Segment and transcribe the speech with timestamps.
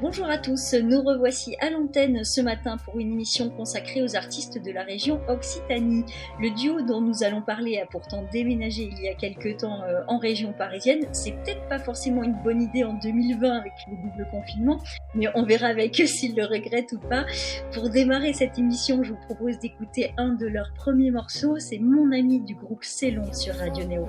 [0.00, 4.62] Bonjour à tous, nous revoici à l'antenne ce matin pour une émission consacrée aux artistes
[4.62, 6.04] de la région Occitanie.
[6.40, 10.02] Le duo dont nous allons parler a pourtant déménagé il y a quelques temps euh,
[10.06, 11.00] en région parisienne.
[11.10, 14.80] C'est peut-être pas forcément une bonne idée en 2020 avec le double confinement,
[15.16, 17.26] mais on verra avec eux s'ils le regrettent ou pas.
[17.72, 21.58] Pour démarrer cette émission, je vous propose d'écouter un de leurs premiers morceaux.
[21.58, 24.06] C'est Mon ami du groupe Célon sur Radio Néo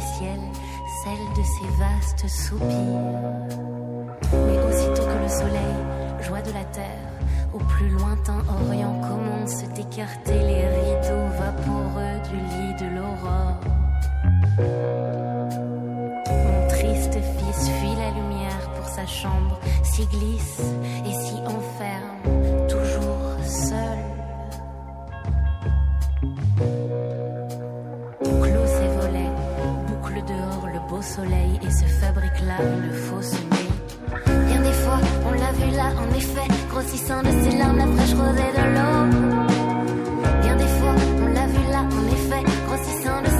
[0.00, 2.66] celle de ses vastes soupirs.
[4.32, 5.76] Mais aussitôt que le soleil,
[6.20, 7.10] joie de la terre,
[7.52, 13.60] au plus lointain orient commence d'écarter les rideaux vaporeux du lit de l'aurore.
[16.28, 20.62] Mon triste fils fuit la lumière pour sa chambre, s'y glisse
[21.06, 23.99] et s'y enferme, toujours seul
[31.16, 33.70] soleil et se fabrique là une fausse nuit.
[34.46, 38.14] Bien des fois, on l'a vu là, en effet, grossissant de ses larmes la fraîche
[38.14, 38.98] rosée de l'eau.
[40.42, 40.94] Bien des fois,
[41.24, 43.39] on l'a vu là, en effet, grossissant de ses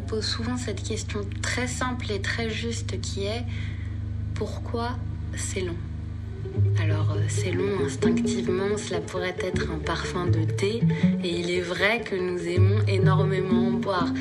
[0.00, 3.44] pose souvent cette question très simple et très juste qui est
[4.34, 4.90] pourquoi
[5.36, 5.76] c'est long?
[6.82, 10.80] Alors euh, c'est long instinctivement, cela pourrait être un parfum de thé,
[11.22, 14.12] et il est vrai que nous aimons énormément en boire.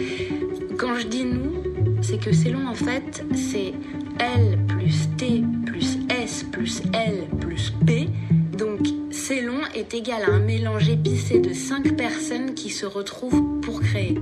[0.77, 1.53] Quand je dis nous,
[2.01, 3.73] c'est que c'est long en fait, c'est
[4.19, 8.09] L plus T plus S plus L plus P.
[8.57, 8.79] Donc
[9.11, 13.81] c'est long est égal à un mélange épicé de 5 personnes qui se retrouvent pour
[13.81, 14.19] créer.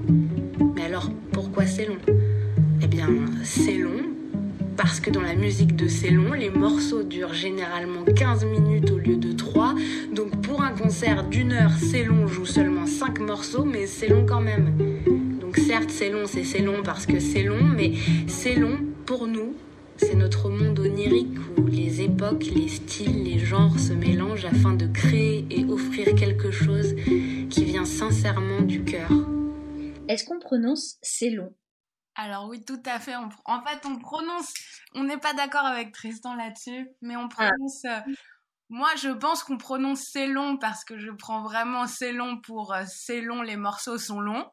[1.77, 1.97] C'est long
[2.81, 3.07] Eh bien
[3.43, 4.01] c'est long
[4.75, 9.15] parce que dans la musique de Célon, les morceaux durent généralement 15 minutes au lieu
[9.15, 9.75] de 3.
[10.11, 14.41] Donc pour un concert d'une heure, Célon joue seulement 5 morceaux, mais c'est long quand
[14.41, 14.75] même.
[15.39, 17.93] Donc certes, c'est long, c'est Célon parce que c'est long, mais
[18.25, 19.53] c'est long pour nous.
[19.97, 24.87] C'est notre monde onirique où les époques, les styles, les genres se mélangent afin de
[24.87, 26.95] créer et offrir quelque chose
[27.51, 29.11] qui vient sincèrement du cœur.
[30.07, 31.53] Est-ce qu'on prononce c'est long?
[32.17, 33.15] Alors oui, tout à fait.
[33.15, 33.29] en
[33.61, 34.51] fait, on prononce,
[34.95, 37.51] on n'est pas d'accord avec Tristan là-dessus, mais on ah.
[37.51, 37.85] prononce...
[37.85, 37.99] Euh,
[38.69, 42.73] moi, je pense qu'on prononce c'est long parce que je prends vraiment c'est long pour
[42.73, 44.45] euh, c'est long, les morceaux sont longs.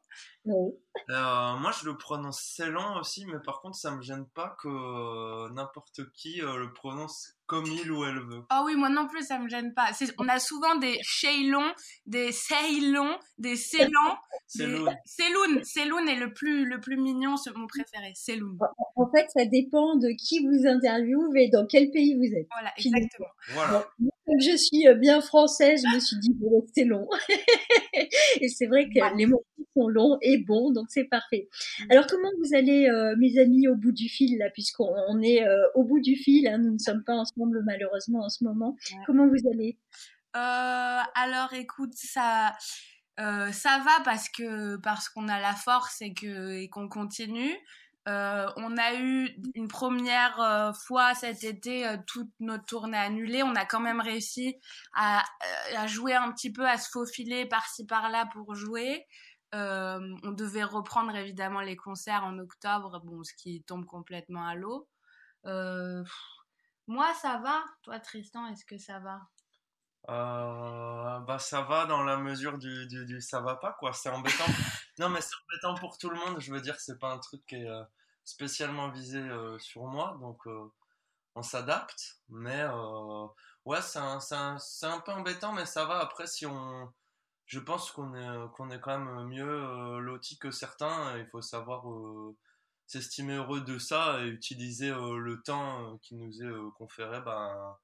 [0.46, 4.54] Euh, moi, je le prononce c'est long aussi, mais par contre, ça me gêne pas
[4.62, 8.42] que n'importe qui le prononce comme il ou elle veut.
[8.50, 9.90] Ah oui, moi non plus, ça me gêne pas.
[10.18, 11.72] On a souvent des Shaylon,
[12.04, 14.18] des Ceylon, des Ceylan.
[14.48, 15.62] Celoun.
[15.64, 16.08] Celoun.
[16.08, 18.12] est le plus, le plus mignon, c'est mon préféré.
[18.96, 22.48] En fait, ça dépend de qui vous interviewe et dans quel pays vous êtes.
[22.50, 23.28] Voilà, exactement.
[23.52, 23.86] Voilà.
[23.98, 26.36] comme je suis euh, bien française, je me suis dit,
[26.74, 27.08] c'est long.
[28.40, 29.44] et c'est vrai que les mots
[29.76, 31.48] sont longs et bons, donc c'est parfait.
[31.80, 31.84] Mm.
[31.90, 35.62] Alors, comment vous allez, euh, mes amis, au bout du fil, là, puisqu'on est euh,
[35.74, 37.24] au bout du fil, hein, nous ne sommes pas en
[37.64, 38.76] malheureusement en ce moment.
[39.06, 39.78] Comment vous allez?
[40.36, 42.52] Euh, Alors écoute, ça,
[43.20, 47.54] euh, ça va parce que parce qu'on a la force et que et qu'on continue.
[48.06, 53.42] Euh, on a eu une première fois cet été toute notre tournée annulée.
[53.42, 54.56] On a quand même réussi
[54.94, 55.22] à,
[55.76, 59.06] à jouer un petit peu, à se faufiler par-ci par-là pour jouer.
[59.52, 64.86] on devait reprendre évidemment les concerts en octobre, bon, ce qui tombe complètement à l'eau.
[66.86, 67.64] Moi, ça va.
[67.82, 69.20] Toi, Tristan, est-ce que ça va?
[70.10, 73.92] Euh, bah ça va dans la mesure du, du, ça va pas quoi.
[73.92, 74.44] C'est embêtant.
[74.98, 76.40] Non mais c'est embêtant pour tout le monde.
[76.40, 77.82] Je veux dire c'est pas un truc qui est euh,
[78.24, 80.16] spécialement visé euh, sur moi.
[80.20, 80.46] Donc
[81.34, 82.20] on s'adapte.
[82.28, 82.64] Mais
[83.64, 85.98] ouais c'est un, un, un, peu embêtant mais ça va.
[86.00, 86.92] Après si on
[87.46, 91.18] je pense qu'on est qu'on est quand même mieux loti que certains.
[91.18, 91.84] Il faut savoir
[92.86, 97.20] s'estimer heureux de ça et utiliser euh, le temps euh, qui nous est euh, conféré
[97.20, 97.76] ben,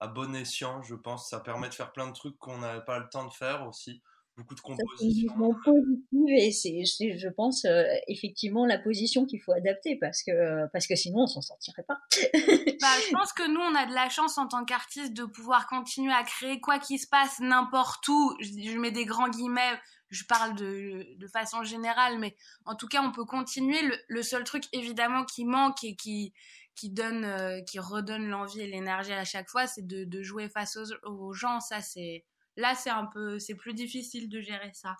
[0.00, 1.30] à bon escient, je pense.
[1.30, 4.02] Ça permet de faire plein de trucs qu'on n'avait pas le temps de faire aussi.
[4.38, 5.34] Beaucoup de compositions.
[5.36, 6.52] C'est positive et
[6.84, 7.66] c'est, je pense,
[8.06, 11.98] effectivement la position qu'il faut adapter parce que, parce que sinon on s'en sortirait pas.
[12.12, 15.66] bah, je pense que nous, on a de la chance en tant qu'artiste de pouvoir
[15.66, 18.36] continuer à créer quoi qu'il se passe n'importe où.
[18.40, 19.74] je mets des grands guillemets
[20.10, 23.78] je parle de, de, façon générale, mais en tout cas, on peut continuer.
[24.08, 26.32] Le, seul truc, évidemment, qui manque et qui,
[26.74, 30.48] qui, donne, euh, qui redonne l'envie et l'énergie à chaque fois, c'est de, de, jouer
[30.48, 31.60] face aux, aux gens.
[31.60, 32.24] Ça, c'est,
[32.58, 34.94] là, c'est un peu, c'est plus difficile de gérer ça.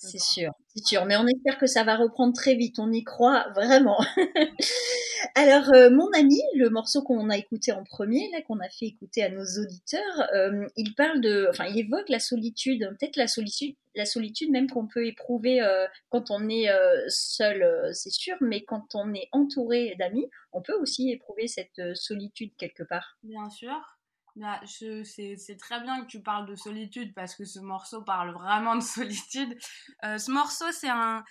[0.00, 1.04] C'est sûr, c'est sûr.
[1.06, 2.78] Mais on espère que ça va reprendre très vite.
[2.78, 3.98] On y croit vraiment.
[5.34, 8.86] Alors, euh, mon ami, le morceau qu'on a écouté en premier, là, qu'on a fait
[8.86, 13.26] écouter à nos auditeurs, euh, il parle de, enfin, il évoque la solitude, peut-être la
[13.26, 16.68] solitude, la solitude même qu'on peut éprouver euh, quand on est
[17.08, 22.52] seul, c'est sûr, mais quand on est entouré d'amis, on peut aussi éprouver cette solitude
[22.56, 23.18] quelque part.
[23.24, 23.97] Bien sûr.
[24.64, 28.80] C'est très bien que tu parles de solitude parce que ce morceau parle vraiment de
[28.82, 29.56] solitude.
[30.04, 31.24] Euh, ce morceau, c'est un,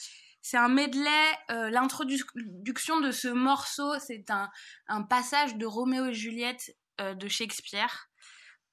[0.53, 1.09] un medley.
[1.51, 4.49] Euh, l'introduction de ce morceau, c'est un,
[4.87, 8.09] un, passage de Roméo et Juliette euh, de Shakespeare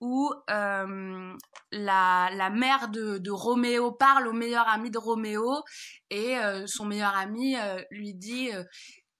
[0.01, 0.87] où la,
[1.71, 5.63] la, mère de, de, Roméo parle au meilleur ami de Roméo
[6.11, 6.37] et
[6.67, 7.57] son meilleur ami
[7.91, 8.51] lui dit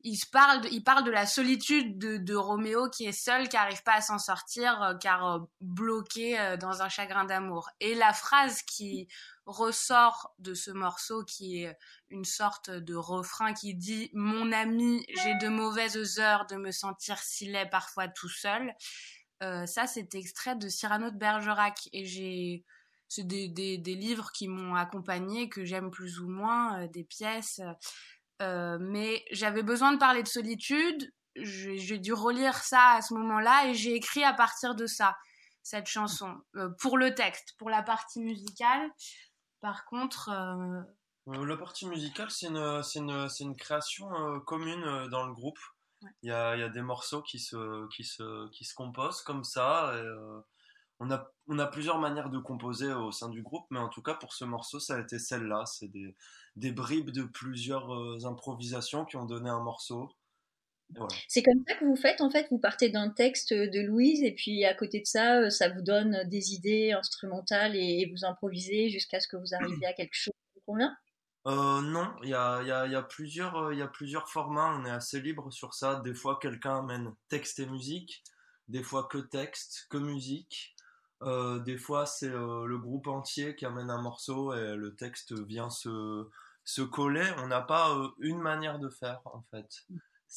[0.05, 3.83] il parle de, il parle de la solitude de, Roméo qui est seul, qui n'arrive
[3.83, 7.71] pas à s'en sortir, euh, car euh, bloqué euh, dans un chagrin d'amour.
[7.81, 9.09] Et la phrase qui
[9.47, 11.77] ressort de ce morceau, qui est
[12.11, 17.19] une sorte de refrain qui dit Mon ami, j'ai de mauvaises heures de me sentir
[17.19, 18.75] si laid parfois tout seul.
[19.41, 21.89] ça, c'est extrait de Cyrano de Bergerac.
[21.93, 22.65] Et j'ai.
[23.07, 27.61] C'est des, des, livres qui m'ont accompagné, que j'aime plus ou moins, des pièces.
[28.43, 31.13] Euh, mais j'avais besoin de parler de solitude.
[31.37, 35.17] J'ai dû relire ça à ce moment-là et j'ai écrit à partir de ça
[35.63, 38.91] cette chanson euh, pour le texte, pour la partie musicale.
[39.61, 44.09] Par contre, euh, La partie musicale, c'est une, une, une, création
[44.47, 45.59] commune dans le groupe.
[46.23, 49.43] Il, y a, y a, des morceaux qui se, qui se, qui se composent comme
[49.43, 49.95] ça.
[49.97, 50.03] Et,
[51.01, 54.03] on a, on a plusieurs manières de composer au sein du groupe, mais en tout
[54.03, 55.65] cas pour ce morceau, ça a été celle-là.
[55.67, 56.15] C'est des,
[56.57, 60.11] des, bribes de plusieurs euh, improvisations qui ont donné un morceau.
[61.29, 64.33] C'est comme ça que vous faites en fait, vous partez d'un texte de Louise et
[64.33, 68.91] puis à côté de ça, euh, ça vous donne des idées instrumentales et, vous improvisez
[68.91, 70.95] jusqu'à ce que vous arriviez à quelque chose qui vous convient
[71.47, 74.87] euh, non, il y a, y, a, y, a plusieurs, y a plusieurs formats, on
[74.87, 76.01] est assez libre sur ça.
[76.03, 78.23] Des fois, quelqu'un amène texte et musique,
[78.69, 80.74] des fois que texte, que musique.
[81.25, 85.33] Euh, des fois, c'est euh, le groupe entier qui amène un morceau et le texte
[85.33, 86.29] vient se,
[86.65, 87.27] se coller.
[87.39, 89.87] On n'a pas euh, une manière de faire, en fait.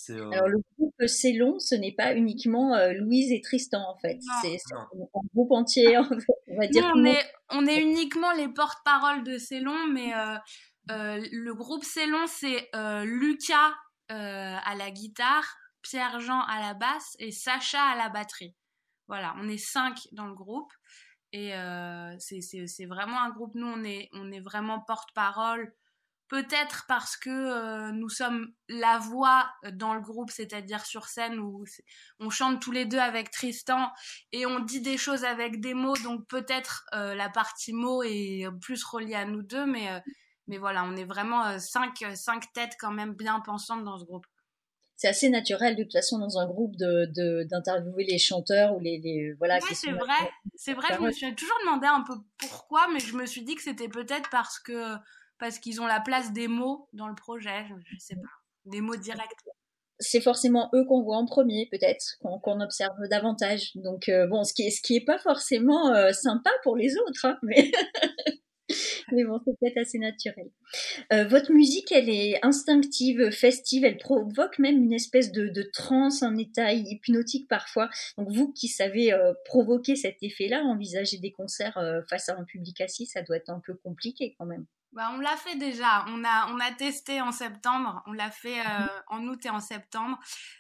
[0.10, 4.20] Alors, le groupe C'est long, ce n'est pas uniquement Louise et Tristan, en fait.
[4.44, 4.88] C'est un
[5.34, 5.98] groupe entier,
[6.48, 6.92] on va dire.
[6.96, 10.12] on, est, on est uniquement les porte-parole de C'est long, mais
[10.88, 12.70] le groupe C'est long, c'est
[13.06, 13.74] Lucas
[14.10, 18.54] à la guitare, Pierre-Jean à la basse et Sacha à la batterie.
[19.08, 20.72] Voilà, on est cinq dans le groupe.
[21.34, 25.74] Et euh, c'est vraiment un groupe, nous, on est, on est vraiment porte-parole.
[26.30, 31.64] Peut-être parce que euh, nous sommes la voix dans le groupe, c'est-à-dire sur scène où
[32.20, 33.92] on chante tous les deux avec Tristan
[34.34, 38.46] et on dit des choses avec des mots, donc peut-être euh, la partie mots est
[38.60, 40.04] plus reliée à nous deux, mais,
[40.48, 44.28] mais voilà, on est vraiment cinq, cinq têtes quand même bien pensantes dans ce groupe
[44.98, 48.98] c'est assez naturel de toute façon dans un groupe de d'interviewer les chanteurs ou les,
[48.98, 49.60] les voilà.
[49.62, 50.88] Oui, c'est vrai, c'est vrai.
[50.96, 53.90] Je me suis toujours demandé un peu pourquoi, mais je me suis dit que c'était
[53.90, 54.96] peut-être parce que
[55.40, 57.66] parce qu'ils ont la place des mots dans le projet.
[57.70, 58.30] Je, ne sais pas,
[58.66, 59.30] des mots directs.
[60.00, 63.72] C'est forcément eux qu'on voit en premier, peut-être, qu'on observe davantage.
[63.76, 66.98] Donc euh, bon, ce qui est ce qui est pas forcément euh, sympa pour les
[66.98, 67.72] autres, hein, mais
[69.12, 70.50] Mais bon, c'est peut-être assez naturel.
[71.14, 76.24] Euh, votre musique, elle est instinctive, festive, elle provoque même une espèce de, de transe,
[76.24, 77.90] un état hypnotique parfois.
[78.18, 82.44] Donc vous qui savez euh, provoquer cet effet-là, envisager des concerts euh, face à un
[82.44, 84.66] public assis, ça doit être un peu compliqué quand même.
[84.94, 86.06] Bah, on l'a fait déjà.
[86.08, 88.02] On a, on a testé en septembre.
[88.08, 88.90] On l'a fait mmh.
[89.10, 90.18] en août et en septembre.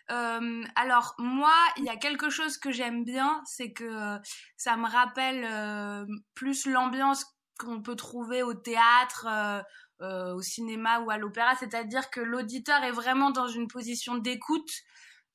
[0.09, 4.19] alors moi, il y a quelque chose que j'aime bien, c'est que
[4.57, 7.25] ça me rappelle plus l'ambiance
[7.57, 9.61] qu'on peut trouver au théâtre, euh,
[10.01, 14.69] euh, au cinéma ou à l'opéra, c'est-à-dire que l'auditeur est vraiment dans une position d'écoute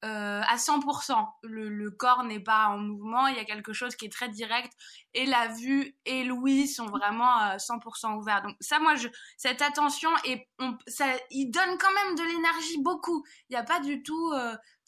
[0.04, 1.26] euh, à 100%.
[1.42, 4.72] Le, corps n'est pas en mouvement, il y a quelque chose qui est très direct
[5.14, 8.42] et la vue et l'ouïe sont vraiment 100% ouverts.
[8.42, 10.48] Donc ça, moi, je, cette attention et
[10.88, 13.24] ça, il donne quand même de l'énergie beaucoup.
[13.48, 14.32] Il n'y a pas du tout.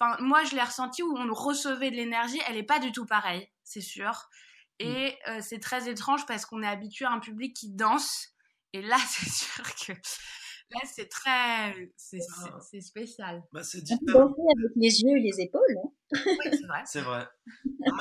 [0.01, 3.07] Enfin, moi, je l'ai ressenti où on recevait de l'énergie, elle n'est pas du tout
[3.07, 4.29] pareille, c'est sûr.
[4.81, 4.85] Mm.
[4.85, 8.29] Et euh, c'est très étrange parce qu'on est habitué à un public qui danse.
[8.73, 11.93] Et là, c'est sûr que là, c'est très.
[11.97, 12.81] C'est ah.
[12.81, 13.43] spécial.
[13.53, 14.27] Bah, c'est différent.
[14.27, 15.79] avec les yeux et les épaules.
[15.85, 15.91] Hein.
[16.27, 16.83] oui, c'est vrai.
[16.87, 17.27] c'est vrai.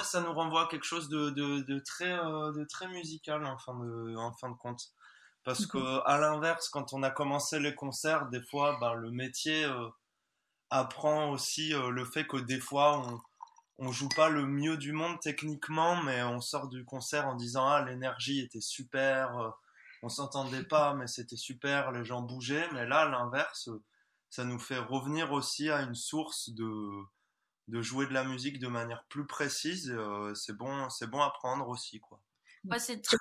[0.04, 3.58] ça nous renvoie à quelque chose de, de, de très, euh, de très musical en
[3.58, 4.82] fin de, en fin de compte.
[5.44, 6.04] Parce que, mm-hmm.
[6.06, 9.90] à l'inverse, quand on a commencé les concerts, des fois, ben, le métier euh,
[10.70, 13.20] apprend aussi le fait que des fois, on
[13.78, 17.68] on joue pas le mieux du monde techniquement, mais on sort du concert en disant
[17.68, 19.50] ah l'énergie était super, euh,
[20.04, 22.68] on s'entendait pas, mais c'était super, les gens bougeaient.
[22.74, 23.70] Mais là, l'inverse,
[24.30, 27.04] ça nous fait revenir aussi à une source de
[27.70, 29.90] de jouer de la musique de manière plus précise.
[29.90, 32.20] Euh, c'est bon, c'est bon à prendre aussi quoi.
[32.78, 33.18] c'est très...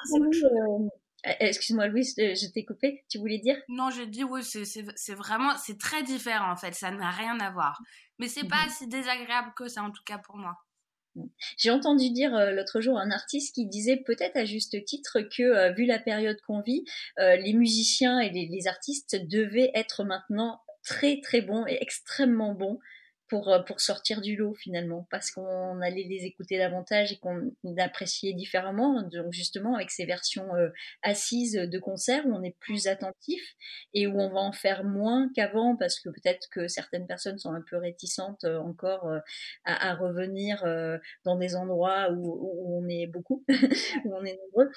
[1.26, 3.56] Euh, excuse-moi Louise, je t'ai coupé, tu voulais dire?
[3.68, 7.50] Non, j'ai dit oui, c'est vraiment, c'est très différent en fait, ça n'a rien à
[7.50, 7.80] voir.
[8.18, 10.56] Mais c'est pas si désagréable que ça, en tout cas pour moi.
[11.58, 15.42] J'ai entendu dire euh, l'autre jour un artiste qui disait peut-être à juste titre que,
[15.42, 16.84] euh, vu la période qu'on vit,
[17.18, 22.80] les musiciens et les, artistes devaient être maintenant très très bons et extrêmement bons
[23.32, 27.50] pour, euh, pour sortir du lot finalement, parce qu'on allait les écouter davantage et qu'on
[27.78, 30.68] appréciait différemment, donc justement avec ces versions euh,
[31.00, 33.40] assises de concert où on est plus attentif
[33.94, 37.54] et où on va en faire moins qu'avant, parce que peut-être que certaines personnes sont
[37.54, 39.10] un peu réticentes euh, encore
[39.64, 40.62] à, à, revenir
[41.24, 43.44] dans des endroits où, où on est beaucoup,
[44.04, 44.70] où on est nombreux.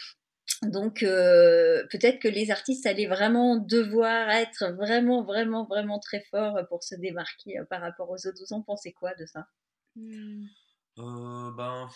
[0.61, 6.59] Donc euh, peut-être que les artistes allaient vraiment devoir être vraiment, vraiment, vraiment très forts
[6.69, 8.37] pour se démarquer euh, par rapport aux autres.
[8.39, 9.47] Vous en pensez quoi de ça?
[9.95, 10.45] Hmm.
[10.99, 11.89] euh, Ben,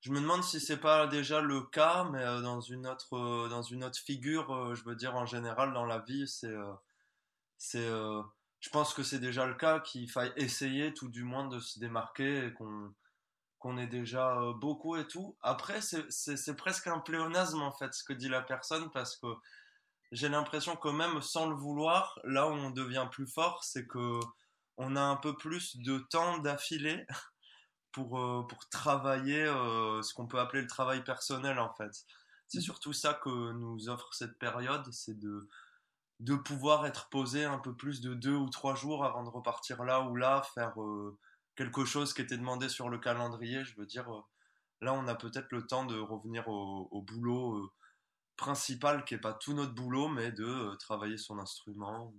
[0.00, 3.84] je me demande si c'est pas déjà le cas, mais dans une autre, dans une
[3.84, 6.54] autre figure, je veux dire en général dans la vie, c'est,
[7.56, 7.86] c'est,
[8.60, 11.78] je pense que c'est déjà le cas qu'il faille essayer tout du moins de se
[11.78, 12.92] démarquer et qu'on
[13.64, 15.38] qu'on est déjà euh, beaucoup et tout.
[15.40, 19.26] Après, c'est presque un pléonasme en fait ce que dit la personne parce que
[20.12, 24.20] j'ai l'impression que même sans le vouloir, là où on devient plus fort, c'est que
[24.76, 27.06] on a un peu plus de temps d'affilée
[27.92, 32.04] pour, euh, pour travailler euh, ce qu'on peut appeler le travail personnel en fait.
[32.48, 32.60] C'est mmh.
[32.60, 35.48] surtout ça que nous offre cette période, c'est de,
[36.20, 39.84] de pouvoir être posé un peu plus de deux ou trois jours avant de repartir
[39.84, 41.18] là ou là, faire euh,
[41.56, 43.64] quelque chose qui était demandé sur le calendrier.
[43.64, 44.08] Je veux dire,
[44.80, 47.70] là on a peut-être le temps de revenir au, boulot
[48.36, 52.12] principal qui n'est pas tout notre boulot, mais de euh, travailler son instrument.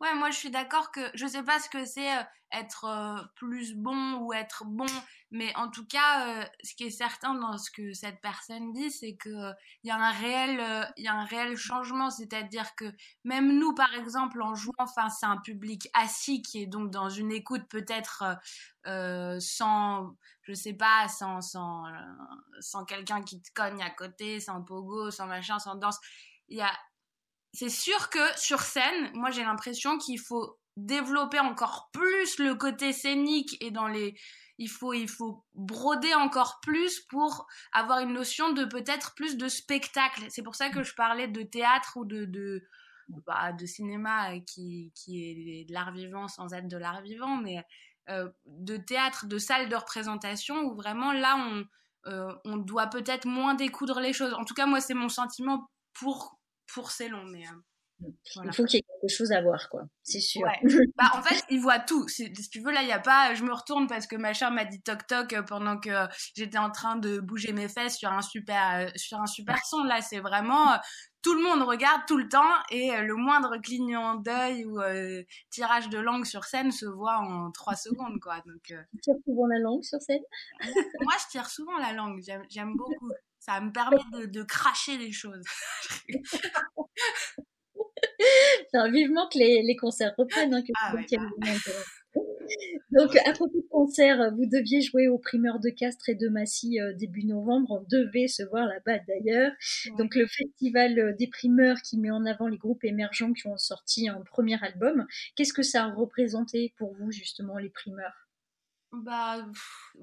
[0.00, 2.22] Ouais, moi je suis d'accord que je sais pas ce que c'est euh,
[2.52, 4.86] être euh, plus bon ou être bon,
[5.30, 9.16] mais en tout cas, ce qui est certain dans ce que cette personne dit, c'est
[9.16, 12.84] que il y a un réel, y a un réel changement, c'est-à-dire que
[13.24, 17.08] même nous, par exemple, en jouant face à un public assis qui est donc dans
[17.08, 18.24] une écoute peut-être
[19.40, 21.90] sans je sais pas, sans, sans, euh,
[22.60, 25.98] sans quelqu'un qui te cogne à côté, sans pogo, sans machin, sans danse.
[26.48, 26.70] Il y a,
[27.54, 32.92] c'est sûr que sur scène, moi j'ai l'impression qu'il faut développer encore plus le côté
[32.92, 34.16] scénique et dans les,
[34.58, 39.48] il faut, il faut broder encore plus pour avoir une notion de peut-être plus de
[39.48, 40.24] spectacle.
[40.28, 42.62] C'est pour ça que je parlais de théâtre ou de, de,
[43.08, 47.62] bah, de cinéma qui, qui est de l'art vivant sans être de l'art vivant, mais
[48.10, 51.64] euh, de théâtre, de salle de représentation où vraiment là on,
[52.06, 54.34] euh, on doit peut-être moins découdre les choses.
[54.34, 57.24] En tout cas, moi, c'est mon sentiment pour, pour ces longs.
[57.24, 57.44] Mais,
[58.04, 59.82] euh, Il faut qu'il y ait quelque chose à voir, quoi.
[60.02, 60.46] C'est sûr.
[60.96, 62.06] bah, en fait, il voit tout.
[62.08, 63.34] Si, tu veux, là, il n'y a pas.
[63.34, 65.90] Je me retourne parce que ma chère m'a dit toc toc pendant que
[66.36, 69.82] j'étais en train de bouger mes fesses sur un super, sur un super son.
[69.84, 70.78] Là, c'est vraiment
[71.24, 75.22] tout le monde regarde tout le temps et euh, le moindre clignement d'œil ou euh,
[75.50, 78.36] tirage de langue sur scène se voit en trois secondes quoi.
[78.46, 80.22] Donc, euh, Tu tires souvent la langue sur scène?
[81.00, 83.10] Moi je tire souvent la langue, j'aime beaucoup.
[83.40, 85.42] Ça me permet de, cracher des choses.
[88.90, 90.54] vivement que les, concerts reprennent.
[90.54, 90.94] Hein, que ah,
[92.92, 96.80] donc, à propos de concert, vous deviez jouer aux primeurs de Castres et de Massy
[96.80, 97.82] euh, début novembre.
[97.82, 99.52] On devait se voir là-bas d'ailleurs.
[99.98, 103.56] Donc, le festival euh, des primeurs qui met en avant les groupes émergents qui ont
[103.56, 105.06] sorti un premier album.
[105.34, 108.28] Qu'est-ce que ça a représenté pour vous, justement, les primeurs?
[108.92, 109.44] Bah,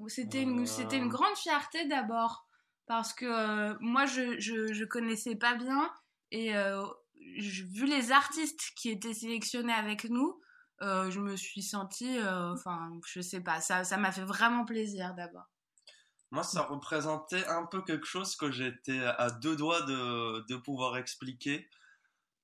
[0.08, 2.46] c'était une, c'était une grande fierté d'abord.
[2.86, 5.90] Parce que euh, moi, je, je, je, connaissais pas bien.
[6.30, 6.52] Et
[7.38, 10.40] vu les artistes qui étaient sélectionnés avec nous,
[10.82, 14.64] euh, je me suis sentie, euh, enfin, je sais pas, ça, ça m'a fait vraiment
[14.64, 15.46] plaisir d'abord.
[16.32, 20.96] Moi, ça représentait un peu quelque chose que j'étais à deux doigts de, de pouvoir
[20.96, 21.68] expliquer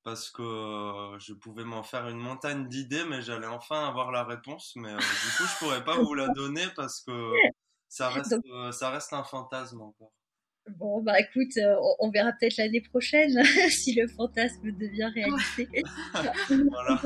[0.05, 4.25] parce que euh, je pouvais m'en faire une montagne d'idées, mais j'allais enfin avoir la
[4.25, 4.73] réponse.
[4.77, 7.33] Mais du coup, je pourrais pas vous la donner parce que
[7.89, 8.37] ça reste,
[8.73, 10.13] ça reste un fantasme encore.
[10.79, 11.59] Bon, bah écoute,
[12.01, 15.69] on, verra peut-être l'année prochaine si le fantasme devient réalité.
[16.71, 17.01] voilà.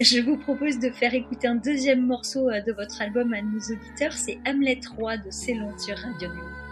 [0.00, 3.58] Je vous propose de faire écouter un deuxième morceau euh, de votre album à nos
[3.58, 6.69] auditeurs, c'est Hamlet 3 de Célon sur Radio Néo.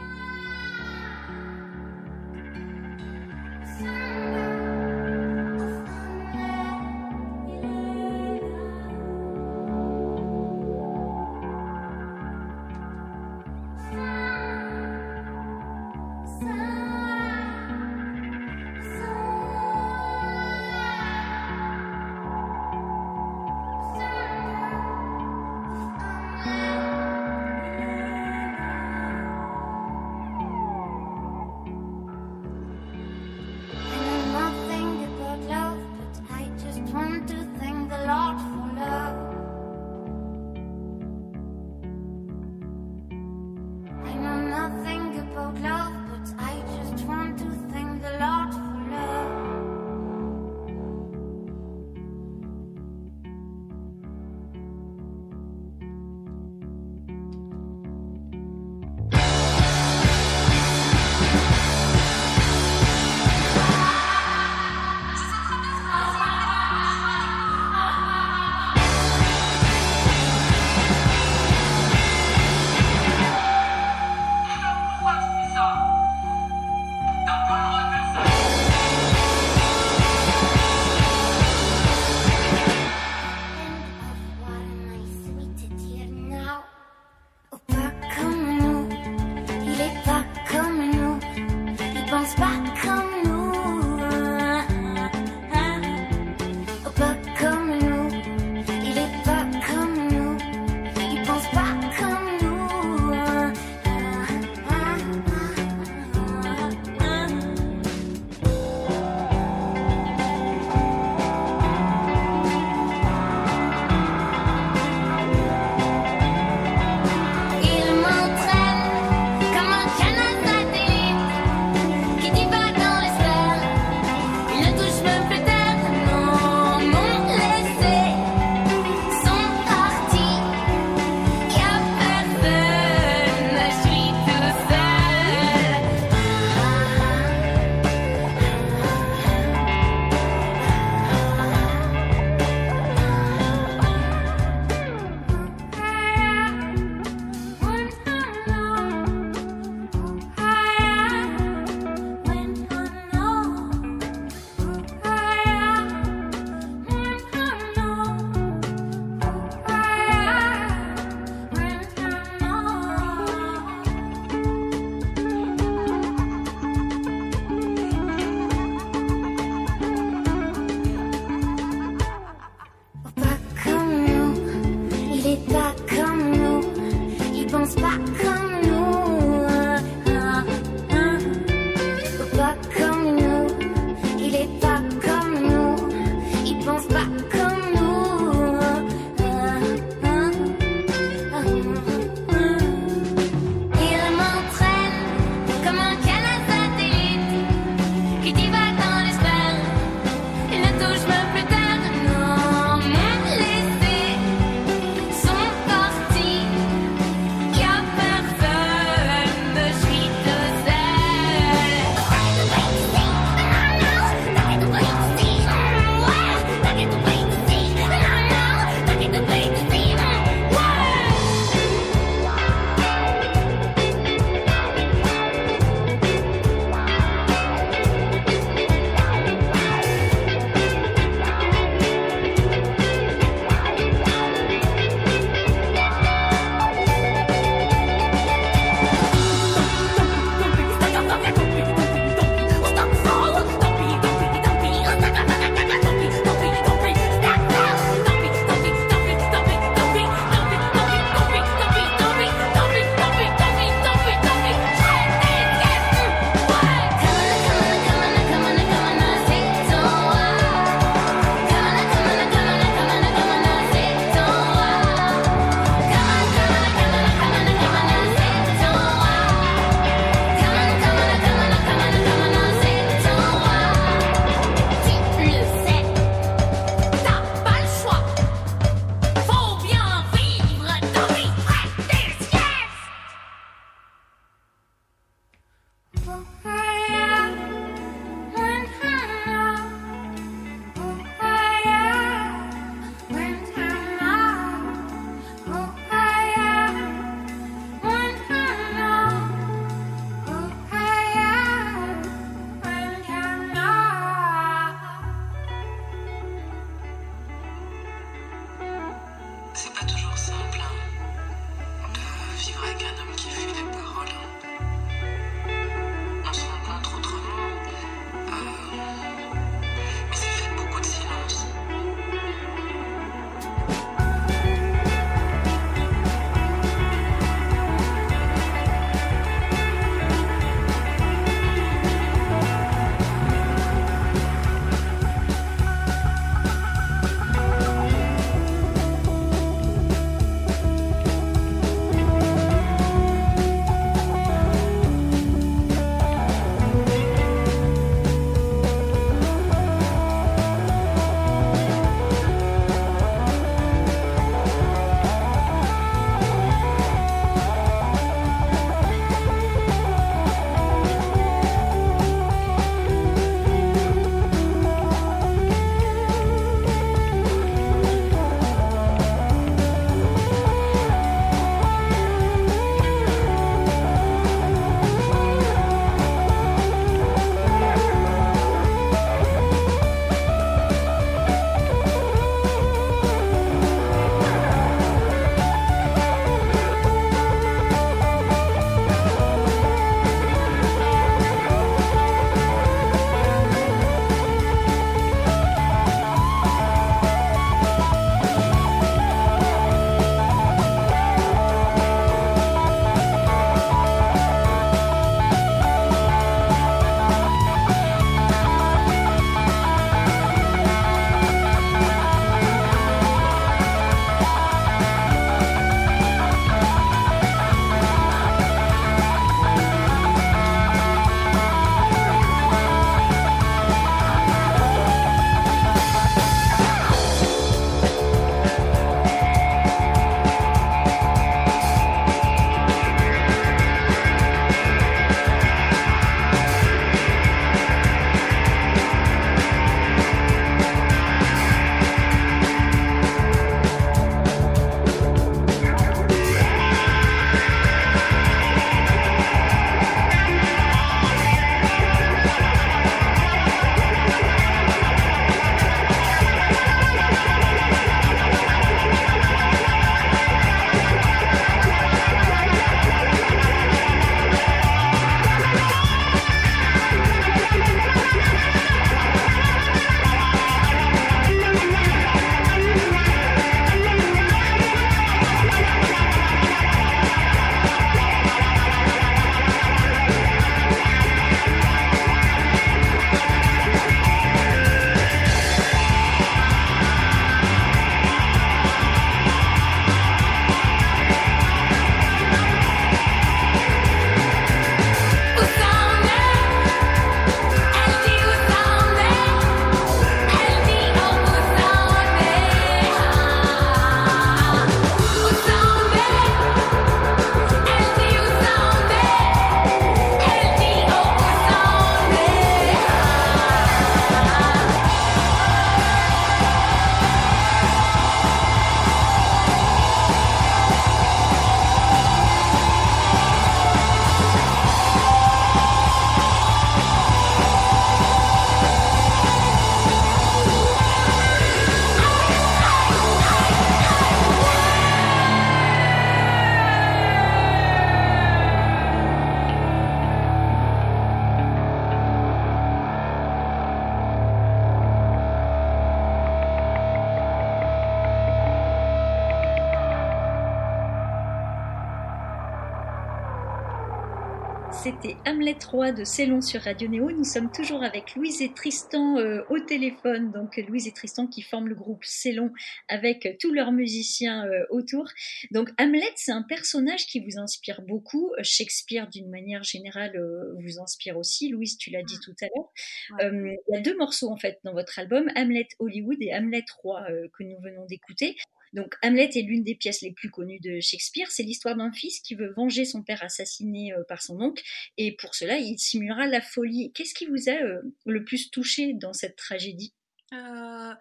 [555.79, 557.13] Hamlet 3 de Célon sur Radio Néo.
[557.13, 560.33] Nous sommes toujours avec Louise et Tristan euh, au téléphone.
[560.33, 562.51] Donc Louise et Tristan qui forment le groupe Célon
[562.89, 565.05] avec tous leurs musiciens euh, autour.
[565.53, 568.33] Donc Hamlet, c'est un personnage qui vous inspire beaucoup.
[568.43, 571.49] Shakespeare, d'une manière générale, euh, vous inspire aussi.
[571.49, 573.31] Louise, tu l'as dit tout à l'heure.
[573.33, 577.07] Il y a deux morceaux en fait dans votre album, Hamlet Hollywood et Hamlet 3
[577.33, 578.37] que nous venons d'écouter.
[578.73, 581.31] Donc Hamlet est l'une des pièces les plus connues de Shakespeare.
[581.31, 584.63] C'est l'histoire d'un fils qui veut venger son père assassiné euh, par son oncle
[584.97, 586.93] et pour cela il simulera la folie.
[586.93, 589.95] Qu'est-ce qui vous a euh, le plus touché dans cette tragédie?
[590.33, 590.95] Euh,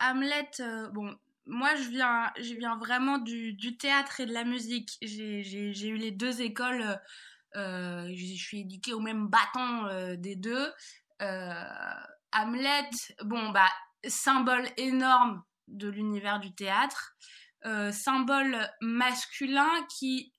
[0.00, 0.50] Hamlet,
[0.92, 1.12] bon,
[1.46, 4.96] moi je viens, je viens vraiment du, théâtre et de la musique.
[5.02, 7.00] J'ai eu les deux écoles.
[7.54, 10.72] je suis éduquée au même bâton des deux.
[11.20, 12.90] Hamlet,
[13.24, 13.68] bon bah
[14.06, 17.14] symbole énorme de l'univers du théâtre,
[17.66, 20.32] euh, symbole masculin qui,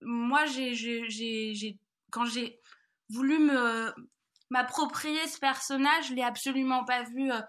[0.00, 1.78] moi, j'ai,
[2.10, 2.60] quand j'ai
[3.08, 3.50] voulu
[4.50, 7.40] m'approprier ce personnage, je l'ai absolument pas vu euh,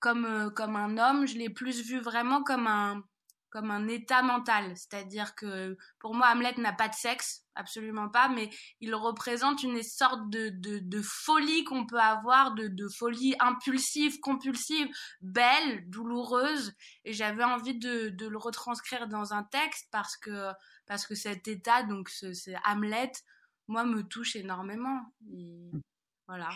[0.00, 3.02] comme, euh, comme un homme, je l'ai plus vu vraiment comme un,
[3.50, 4.76] comme un état mental.
[4.76, 9.82] C'est-à-dire que pour moi, Hamlet n'a pas de sexe, absolument pas, mais il représente une
[9.82, 14.88] sorte de, de, folie qu'on peut avoir, de, folie impulsive, compulsive,
[15.20, 16.72] belle, douloureuse.
[17.04, 20.50] Et j'avais envie de, le retranscrire dans un texte parce que,
[20.86, 23.12] parce que cet état, donc c'est Hamlet,
[23.68, 25.00] moi, me touche énormément.
[26.28, 26.50] voilà.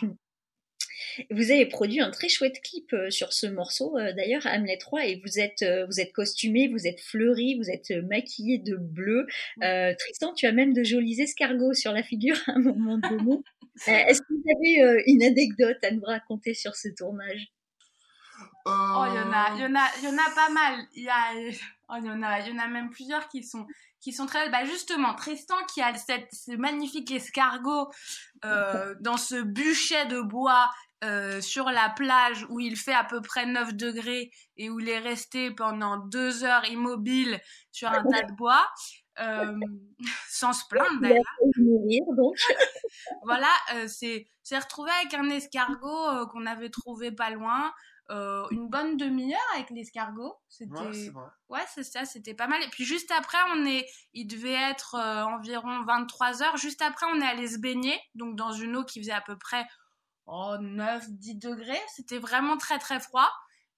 [1.31, 5.05] Vous avez produit un très chouette clip euh, sur ce morceau, euh, d'ailleurs, Hamlet 3,
[5.05, 9.27] et vous êtes, euh, vous êtes costumé, vous êtes fleuri, vous êtes maquillé de bleu.
[9.97, 13.39] Tristan, tu as même de jolis escargots sur la figure à un moment donné.
[13.87, 17.47] Est-ce que vous avez une anecdote à nous raconter sur ce tournage?
[18.65, 20.85] Oh, il y en a, il y en a, il y en a pas mal.
[20.95, 21.33] Il y a,
[21.89, 23.65] oh, il y en a, il y en a même plusieurs qui sont,
[24.01, 27.89] qui sont très Bah justement, Tristan qui a cette, ce magnifique escargot
[28.45, 30.69] euh, dans ce bûcher de bois
[31.03, 34.89] euh, sur la plage où il fait à peu près 9 degrés et où il
[34.89, 37.39] est resté pendant deux heures immobile
[37.71, 38.67] sur un tas de bois,
[39.19, 39.57] euh,
[40.29, 41.23] sans se plaindre d'ailleurs.
[43.23, 47.71] voilà, euh, c'est retrouvé avec un escargot euh, qu'on avait trouvé pas loin.
[48.11, 50.33] Euh, une bonne demi-heure avec l'escargot.
[50.47, 51.11] C'était
[51.49, 52.61] ouais, c'est ça, c'était pas mal.
[52.63, 56.57] Et puis juste après, on est, il devait être environ 23 heures.
[56.57, 59.37] Juste après, on est allé se baigner, donc dans une eau qui faisait à peu
[59.37, 59.63] près
[60.31, 61.81] oh, 9, 10 degrés.
[61.95, 63.29] C'était vraiment très très froid.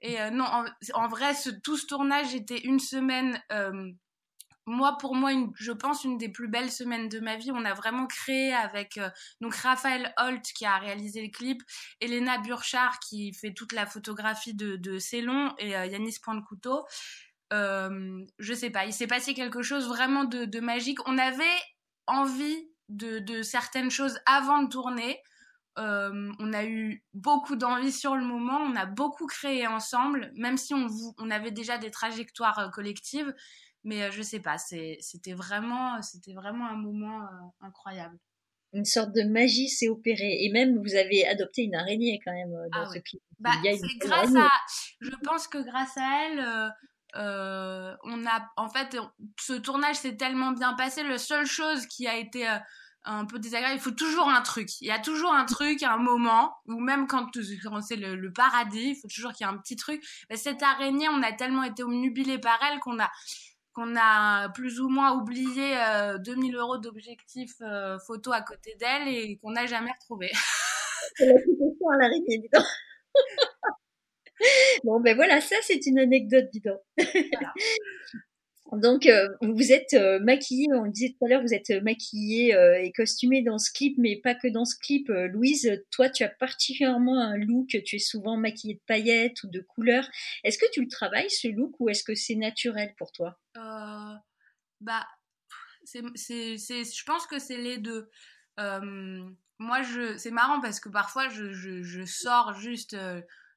[0.02, 0.46] Et euh, non,
[0.94, 3.42] en, vrai, ce, tout ce tournage était une semaine.
[3.52, 3.92] Euh,
[4.66, 7.52] moi, pour moi, je pense une des plus belles semaines de ma vie.
[7.52, 9.10] On a vraiment créé avec euh,
[9.42, 11.62] donc Raphaël Holt qui a réalisé le clip,
[12.00, 16.86] Elena Burchard qui fait toute la photographie de, de Célon et Yanis Point couteau.
[17.52, 21.00] je sais pas, il s'est passé quelque chose vraiment de, de magique.
[21.08, 21.44] On avait
[22.08, 25.22] envie de, de, certaines choses avant de tourner.
[25.78, 30.58] Euh, on a eu beaucoup d'envie sur le moment, on a beaucoup créé ensemble, même
[30.58, 33.34] si on, on avait déjà des trajectoires euh, collectives.
[33.84, 37.26] Mais euh, je sais pas, c'était vraiment, c'était vraiment un moment
[37.62, 38.18] incroyable.
[38.74, 40.44] Une sorte de magie s'est opérée.
[40.44, 43.22] Et même, vous avez adopté une araignée quand même dans ah ce clip.
[43.40, 43.52] Bah,
[44.00, 44.50] grâce à,
[45.00, 46.74] je pense que grâce à elle,
[47.16, 48.96] on a, en fait,
[49.40, 51.04] ce tournage s'est tellement bien passé.
[51.04, 52.48] La seule chose qui a été
[53.04, 53.78] un peu désagréable.
[53.78, 54.80] Il faut toujours un truc.
[54.82, 57.30] Il y a toujours un truc, un moment, ou même quand,
[57.82, 60.04] c'est le, paradis, il faut toujours qu'il y ait un petit truc.
[60.36, 63.10] cette araignée, on a tellement été omnubilé par elle qu'on a
[63.74, 65.78] qu'on a plus ou moins oublié
[66.26, 70.30] 2000 euh, euros d'objectifs euh, photo à côté d'elle et qu'on n'a jamais retrouvé.
[71.16, 72.66] C'est la à l'araignée, dis donc.
[74.84, 76.80] bon, ben voilà, ça c'est une anecdote, dis donc.
[76.98, 77.54] Voilà.
[78.72, 82.56] Donc, euh, vous êtes euh, maquillée, on disait tout à l'heure, vous êtes euh, maquillée
[82.82, 85.10] et costumée dans ce clip, mais pas que dans ce clip.
[85.10, 89.60] Louise, toi, tu as particulièrement un look, tu es souvent maquillée de paillettes ou de
[89.60, 90.08] couleurs.
[90.44, 93.38] Est-ce que tu le travailles, ce look, ou est-ce que c'est naturel pour toi?
[94.80, 95.06] Bah,
[95.84, 98.10] c'est, je pense que c'est les deux.
[98.58, 99.82] moi,
[100.18, 102.96] c'est marrant parce que parfois, je, je, je sors juste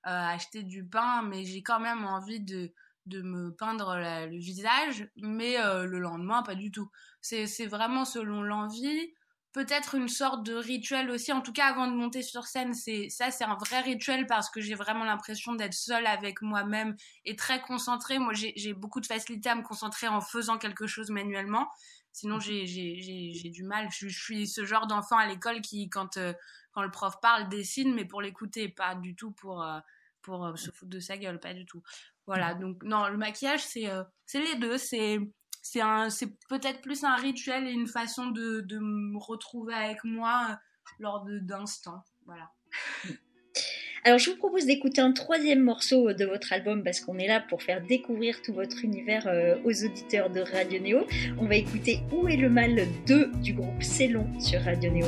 [0.03, 2.73] acheter du pain, mais j'ai quand même envie de
[3.07, 6.91] de me peindre le visage, mais euh, le lendemain, pas du tout.
[7.21, 9.13] C'est vraiment selon l'envie.
[9.53, 13.09] Peut-être une sorte de rituel aussi, en tout cas avant de monter sur scène, c'est
[13.09, 17.37] ça c'est un vrai rituel parce que j'ai vraiment l'impression d'être seule avec moi-même et
[17.37, 18.19] très concentrée.
[18.19, 21.69] Moi j'ai beaucoup de facilité à me concentrer en faisant quelque chose manuellement.
[22.11, 23.89] Sinon j'ai du mal.
[23.93, 26.33] Je, suis ce genre d'enfant à l'école qui quand, euh,
[26.73, 29.63] quand le prof parle dessine mais pour l'écouter, pas du tout pour...
[29.63, 29.79] Euh,
[30.25, 31.83] pour se foutre de sa gueule, pas du tout.
[32.27, 32.61] Voilà, mm.
[32.61, 34.03] donc non, le maquillage, c'est euh,
[34.35, 34.79] les deux.
[34.79, 35.19] C'est
[36.49, 40.55] peut-être plus un rituel et une façon de, de me retrouver avec moi euh,
[40.99, 42.03] lors d'instants.
[42.27, 42.51] Voilà.
[43.05, 43.11] Mm.
[44.07, 47.41] Alors, je vous propose d'écouter un troisième morceau de votre album parce qu'on est là
[47.41, 51.07] pour faire découvrir tout votre univers euh, aux auditeurs de Radio Néo.
[51.39, 55.07] On va écouter Où est le mal 2 du groupe C'est long sur Radio Néo.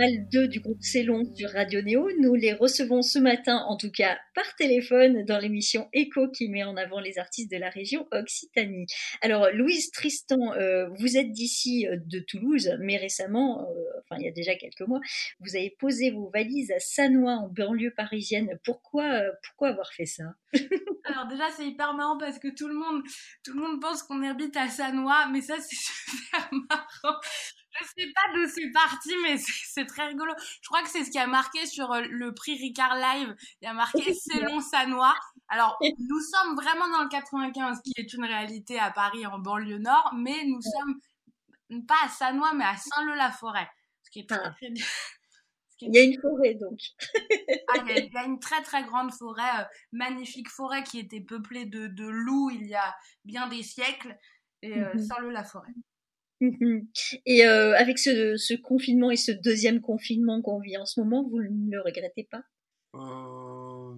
[0.00, 2.08] Mal 2 du groupe Célon sur Radio Néo.
[2.20, 6.64] Nous les recevons ce matin, en tout cas par téléphone, dans l'émission Echo qui met
[6.64, 8.86] en avant les artistes de la région Occitanie.
[9.20, 14.24] Alors, Louise Tristan, euh, vous êtes d'ici euh, de Toulouse, mais récemment, euh, enfin il
[14.24, 15.00] y a déjà quelques mois,
[15.40, 18.58] vous avez posé vos valises à Sanois en banlieue parisienne.
[18.64, 20.24] Pourquoi, pourquoi avoir fait ça?
[21.04, 23.02] Alors déjà, c'est hyper marrant parce que tout le monde,
[23.44, 27.18] tout le monde pense qu'on habite à Sanois, mais ça c'est super marrant.
[27.78, 30.32] Je sais pas d'où c'est parti, mais c'est très rigolo.
[30.62, 33.34] Je crois que c'est ce qui a marqué sur euh, le prix Ricard Live.
[33.60, 35.14] Il y a marqué Célon Sanois.
[35.48, 39.78] Alors, nous sommes vraiment dans le 95, qui est une réalité à Paris, en banlieue
[39.78, 43.68] nord, mais nous sommes pas à Sanois, mais à Saint-Leu-la-Forêt.
[44.02, 44.50] Ce qui est très, ah.
[44.50, 44.84] très bien.
[45.82, 46.78] Il y a une forêt donc.
[47.68, 51.64] ah, il, y a, une très très grande forêt, euh, magnifique forêt qui était peuplée
[51.64, 52.94] de, de, loups il y a
[53.24, 54.16] bien des siècles,
[54.62, 55.02] et euh, mhm.
[55.02, 55.68] Saint-Leu-la-Forêt.
[55.68, 55.82] Mhm.
[57.26, 61.22] Et euh, avec ce, ce, confinement et ce deuxième confinement qu'on vit en ce moment,
[61.28, 62.42] vous ne le regrettez pas?
[62.94, 63.94] Euh,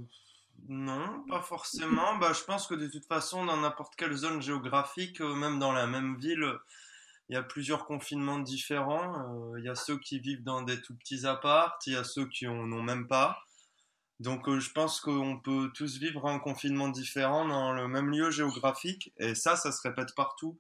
[0.68, 2.16] Non, pas forcément.
[2.18, 5.72] bah, je pense que de toute façon, dans n'importe quelle zone géographique, euh, même dans
[5.72, 6.52] la même ville,
[7.28, 9.54] il y a plusieurs confinements différents.
[9.56, 12.26] Il y a ceux qui vivent dans des tout petits apparts, il y a ceux
[12.26, 13.38] qui n'en ont même pas.
[14.20, 19.12] Donc je pense qu'on peut tous vivre un confinement différent dans le même lieu géographique.
[19.18, 20.58] Et ça, ça se répète partout.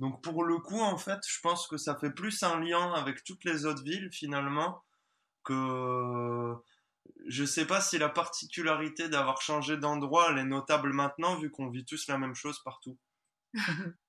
[0.00, 3.22] Donc pour le coup, en fait, je pense que ça fait plus un lien avec
[3.24, 4.82] toutes les autres villes finalement
[5.44, 6.54] que
[7.26, 11.68] je sais pas si la particularité d'avoir changé d'endroit elle est notable maintenant vu qu'on
[11.68, 12.98] vit tous la même chose partout.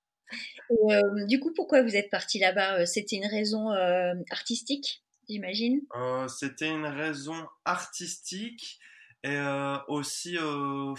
[0.70, 2.80] Euh, du coup, pourquoi vous êtes parti là-bas?
[2.80, 5.82] Euh, C'était une raison euh, artistique, j'imagine?
[6.26, 8.80] C'était une raison artistique
[9.22, 9.38] et
[9.86, 10.36] aussi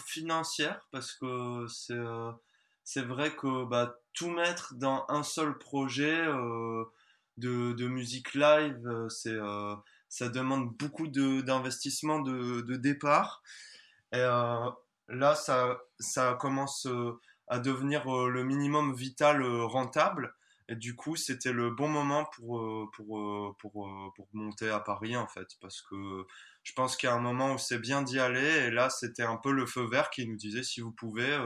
[0.05, 1.99] financière parce que c'est
[2.87, 6.85] c'est vrai que bah, tout mettre dans un seul projet euh,
[7.35, 9.75] de, de, musique live, euh, euh,
[10.07, 13.43] ça demande beaucoup d'investissement de, de, départ.
[14.13, 16.87] Et là, ça, ça commence
[17.49, 20.33] à devenir le minimum vital rentable.
[20.69, 25.27] Et du coup, c'était le bon moment pour, pour, pour, pour, monter à Paris, en
[25.27, 26.25] fait, parce que
[26.63, 29.23] je pense qu'il y a un moment où c'est bien d'y aller, et là, c'était
[29.23, 31.37] un peu le feu vert qui nous disait si vous pouvez,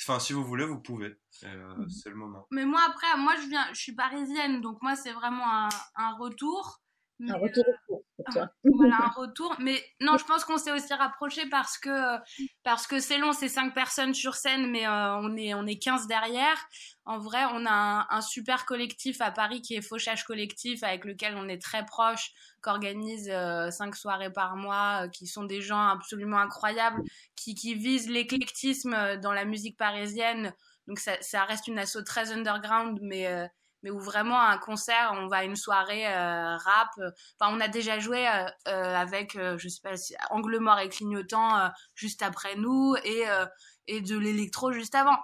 [0.00, 1.18] Enfin, si vous voulez, vous pouvez.
[1.44, 1.90] Euh, mhm.
[1.90, 2.46] C'est le moment.
[2.50, 6.14] Mais moi, après, moi, je viens, je suis parisienne, donc moi, c'est vraiment un, un
[6.16, 6.80] retour.
[7.20, 7.64] un retour
[8.76, 9.56] voilà, un retour.
[9.58, 12.16] Mais non, je pense qu'on s'est aussi rapproché parce que
[12.62, 15.78] parce que c'est long, c'est 5 personnes sur scène, mais euh, on est on est
[15.78, 16.56] 15 derrière.
[17.08, 21.36] En vrai, on a un, super collectif à Paris qui est Fauchage Collectif, avec lequel
[21.36, 25.88] on est très proche qu'organise euh, cinq soirées par mois, euh, qui sont des gens
[25.88, 27.02] absolument incroyables,
[27.34, 30.52] qui, qui visent l'éclectisme euh, dans la musique parisienne.
[30.86, 33.48] Donc ça, ça, reste une asso très underground, mais
[33.82, 36.90] mais où vraiment un concert, on va à une soirée rap.
[37.40, 38.26] Enfin, on a déjà joué
[38.66, 39.94] avec, je sais pas,
[40.30, 43.24] Angle mort et clignotant juste après nous et
[43.86, 45.16] et de l'électro juste avant.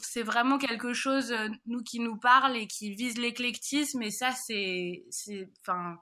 [0.00, 1.34] C'est vraiment quelque chose
[1.66, 5.04] nous qui nous parle et qui vise l'éclectisme et ça c'est
[5.60, 5.96] enfin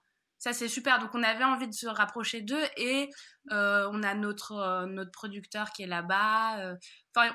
[0.44, 0.98] ça c'est super.
[0.98, 3.08] Donc on avait envie de se rapprocher d'eux et
[3.50, 6.58] euh, on a notre euh, notre producteur qui est là-bas.
[6.60, 6.76] Euh.
[7.16, 7.34] Enfin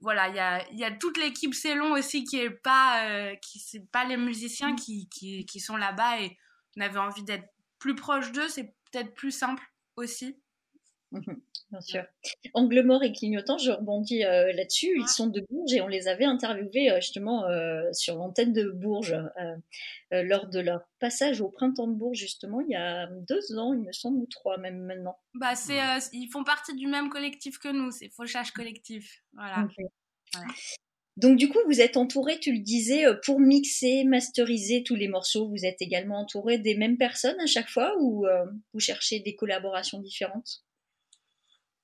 [0.00, 0.28] voilà,
[0.70, 4.74] il y a, toute l'équipe Célon aussi qui est pas qui c'est pas les musiciens
[4.74, 6.36] qui, qui, qui sont là-bas et
[6.76, 8.48] on avait envie d'être plus proche d'eux.
[8.48, 9.62] C'est peut-être plus simple
[9.96, 10.36] aussi.
[11.12, 11.40] Mhm.
[11.70, 12.04] Bien sûr.
[12.54, 14.98] Angle mort et clignotant, je rebondis euh, là-dessus.
[14.98, 18.70] Ils sont de Bourges et on les avait interviewés euh, justement euh, sur l'antenne de
[18.70, 19.16] Bourges
[20.10, 23.80] lors de leur passage au printemps de Bourges justement il y a deux ans, il
[23.80, 25.18] me semble, ou trois même maintenant.
[25.34, 25.78] Bah c'est,
[26.12, 29.22] ils font partie du même collectif que nous, c'est Fauchage Collectif.
[29.34, 29.68] Voilà.
[31.18, 35.48] Donc du coup, vous êtes entouré, tu le disais, pour mixer, masteriser tous les morceaux.
[35.48, 38.26] Vous êtes également entouré des mêmes personnes à chaque fois ou
[38.72, 40.62] vous cherchez des collaborations différentes?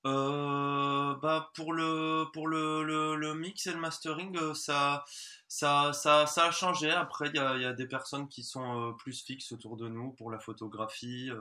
[0.05, 2.83] Euh, bah pour le pour le,
[3.15, 5.03] le, mix et le mastering euh, ça
[5.47, 6.91] ça, ça, ça a changé.
[6.91, 9.87] Après il y a, y a, des personnes qui sont euh, plus fixes autour de
[9.87, 11.31] nous pour la photographie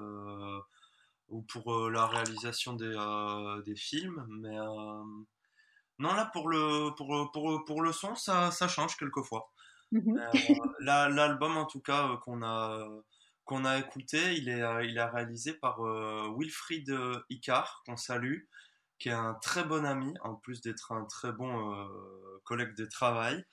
[1.29, 2.97] ou pour la réalisation des,
[3.67, 4.25] des films.
[4.31, 4.57] Mais
[5.99, 9.51] non là pour le pour, pour, pour le son ça, ça change quelquefois.
[9.93, 10.17] Mmh
[10.81, 12.89] l'album en tout cas qu'on a
[13.45, 16.97] qu'on a écouté, il est, il est réalisé par Wilfried
[17.31, 18.41] Icar, qu'on salue,
[18.99, 22.87] qui est un très bon ami, en plus d'être un très bon euh, collègue de
[22.87, 23.45] travail.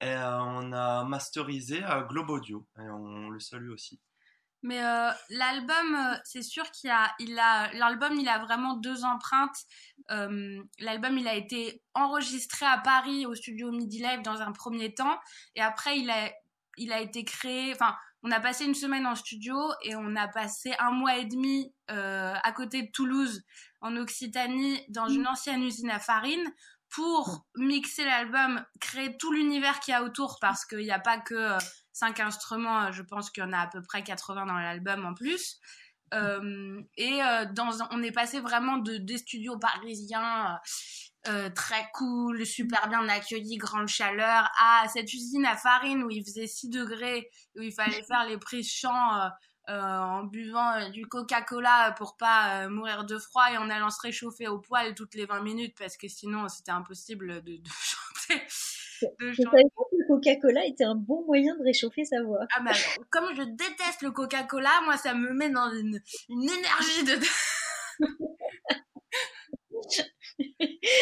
[0.00, 4.00] Et euh, on a masterisé à Globe Audio, et on le salue aussi.
[4.64, 9.58] Mais euh, l'album, c'est sûr qu'il a, il a, l'album, il a vraiment deux empreintes.
[10.08, 15.18] l'album, il a été enregistré à Paris au studio Midi Live dans un premier temps,
[15.56, 16.30] et après, il a,
[16.76, 17.72] il a été créé.
[17.72, 21.24] Enfin, on a passé une semaine en studio et on a passé un mois et
[21.24, 23.42] demi euh, à côté de Toulouse,
[23.80, 26.52] en Occitanie, dans une ancienne usine à farine,
[26.88, 31.18] pour mixer l'album, créer tout l'univers qu'il y a autour, parce qu'il n'y a pas
[31.18, 31.58] que euh,
[31.92, 35.14] cinq instruments, je pense qu'il y en a à peu près 80 dans l'album en
[35.14, 35.58] plus.
[36.14, 40.60] Euh, et euh, dans, on est passé vraiment de des studios parisiens
[41.28, 46.24] euh, très cool, super bien accueillis, grande chaleur, à cette usine à farine où il
[46.24, 49.30] faisait 6 degrés, où il fallait faire les prises champs
[49.68, 54.58] en buvant du Coca-Cola pour pas mourir de froid et en allant se réchauffer au
[54.58, 58.42] poil toutes les 20 minutes parce que sinon c'était impossible de, de chanter.
[59.20, 62.44] Je savais pas que le Coca-Cola était un bon moyen de réchauffer sa voix.
[62.56, 62.72] Ah bah,
[63.10, 67.18] comme je déteste le Coca-Cola, moi ça me met dans une, une énergie de...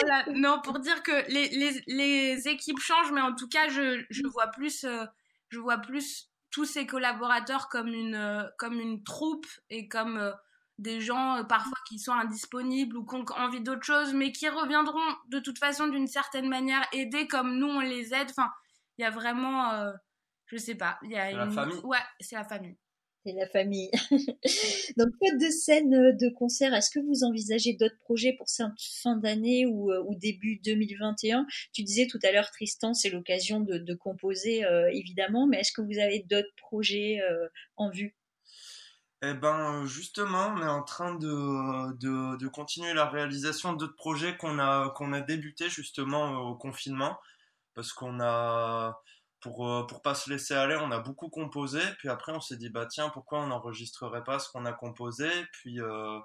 [0.01, 4.05] voilà, non, pour dire que les, les, les, équipes changent, mais en tout cas, je,
[4.11, 5.05] je vois plus, euh,
[5.49, 10.33] je vois plus tous ces collaborateurs comme une, euh, comme une troupe et comme euh,
[10.79, 15.15] des gens parfois qui sont indisponibles ou qui ont envie d'autre chose, mais qui reviendront
[15.29, 18.29] de toute façon d'une certaine manière aider comme nous on les aide.
[18.31, 18.51] Enfin,
[18.97, 19.93] il y a vraiment,
[20.47, 21.37] je sais pas, il y a une...
[21.37, 21.81] la famille.
[21.85, 22.77] Ouais, c'est la famille.
[23.25, 23.91] C'est la famille.
[24.97, 26.73] Donc, pas de scène de concert.
[26.73, 28.69] Est-ce que vous envisagez d'autres projets pour cette
[29.03, 33.77] fin d'année ou, ou, début 2021 Tu disais tout à l'heure, Tristan, c'est l'occasion de,
[33.77, 37.47] de, composer, euh, évidemment, mais est-ce que vous avez d'autres projets euh,
[37.77, 38.17] en vue?
[39.23, 44.39] Eh ben justement, on est en train de, de, de continuer la réalisation d'autres projets
[44.39, 47.19] qu'on a, qu'on a débuté justement au confinement,
[47.75, 49.03] parce qu'on a,
[49.41, 51.81] pour, euh, pour pas se laisser aller, on a beaucoup composé.
[51.99, 55.29] Puis après, on s'est dit, bah tiens, pourquoi on n'enregistrerait pas ce qu'on a composé
[55.53, 56.19] Puis euh,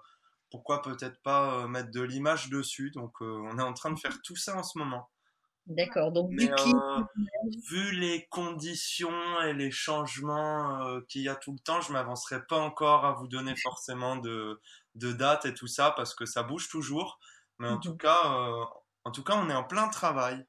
[0.52, 4.22] pourquoi peut-être pas euh, mettre de l'image dessus Donc on est en train de faire
[4.24, 5.10] tout ça en ce moment.
[5.68, 6.52] D'accord, donc Mais,
[7.72, 12.60] vu les conditions et les changements qu'il y a tout le temps, je m'avancerai pas
[12.60, 14.62] encore à vous donner forcément de,
[14.94, 17.18] de dates et tout ça parce que ça bouge toujours.
[17.58, 17.98] Mais en, tout mhm.
[17.98, 18.26] cas,
[19.06, 20.46] en tout cas, on est en plein travail.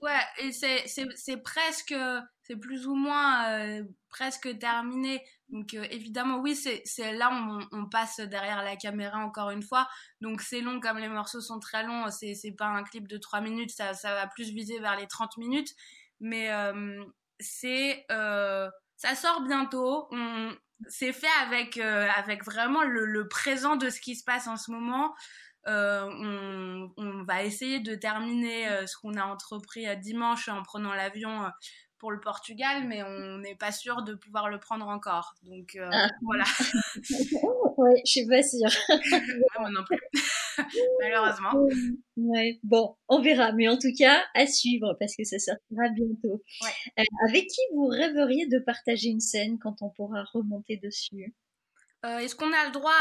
[0.00, 1.94] Ouais, et c'est, presque,
[2.42, 5.22] c'est plus ou moins euh, presque terminé.
[5.50, 9.86] Donc euh, évidemment, oui, c'est, là on, on passe derrière la caméra encore une fois.
[10.22, 13.42] Donc c'est long, comme les morceaux sont très longs, c'est, pas un clip de 3
[13.42, 15.74] minutes, ça, ça va plus viser vers les 30 minutes.
[16.20, 17.04] Mais euh,
[17.38, 20.08] c'est, ça sort bientôt.
[20.12, 20.56] On,
[20.88, 24.70] c'est fait avec, avec vraiment le, le présent de ce qui se passe en ce
[24.70, 25.14] moment.
[25.66, 30.62] Euh, on, on, va essayer de terminer euh, ce qu'on a entrepris euh, dimanche en
[30.62, 31.50] prenant l'avion
[31.98, 35.34] pour le Portugal, mais on n'est pas sûr de pouvoir le prendre encore.
[35.42, 36.08] Donc ah.
[36.22, 36.44] voilà.
[37.76, 38.70] ouais, je suis pas sûre.
[39.58, 40.00] Moi non plus,
[41.02, 41.52] malheureusement.
[42.16, 42.58] Ouais.
[42.62, 46.42] Bon, on verra, mais en tout cas, à suivre parce que ça sortira bientôt.
[46.62, 47.04] Ouais.
[47.28, 51.34] avec qui vous rêveriez de partager une scène quand on pourra remonter dessus?
[52.04, 52.92] Euh, est-ce qu'on a le droit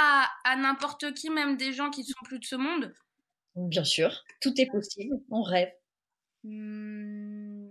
[0.43, 2.93] à, n'importe qui, même des gens qui sont plus de ce monde?
[3.55, 5.71] Bien sûr, tout est possible, on rêve.
[6.43, 7.69] Hmm,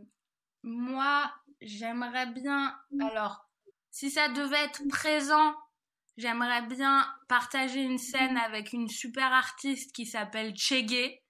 [0.63, 2.75] moi, j'aimerais bien.
[3.01, 3.47] Alors,
[3.91, 5.55] si ça devait être présent,
[6.17, 11.21] j'aimerais bien partager une scène avec une super artiste qui s'appelle Chege,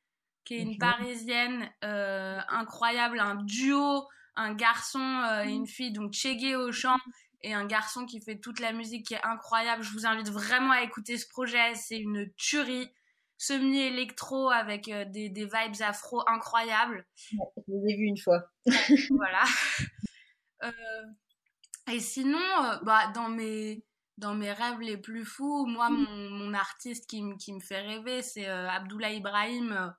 [0.44, 6.12] qui est une parisienne euh, incroyable, un duo, un garçon euh, et une fille, donc
[6.12, 6.99] Chege au chant
[7.43, 9.82] et un garçon qui fait toute la musique qui est incroyable.
[9.82, 11.74] Je vous invite vraiment à écouter ce projet.
[11.74, 12.91] C'est une tuerie
[13.39, 17.07] semi-électro avec euh, des, des, vibes afro incroyables.
[17.30, 17.36] je
[17.68, 18.51] l'ai vu une fois.
[19.11, 19.45] voilà.
[20.64, 23.84] Euh, et sinon, euh, bah, dans mes
[24.16, 28.20] dans mes rêves les plus fous, moi, mon, mon artiste qui, qui me fait rêver,
[28.20, 29.95] c'est Abdullah Ibrahim,